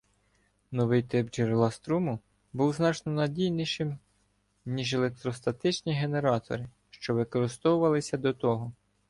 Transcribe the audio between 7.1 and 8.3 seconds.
використовувалися